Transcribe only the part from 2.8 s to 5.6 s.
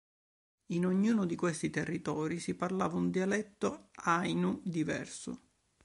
un dialetto Ainu diverso.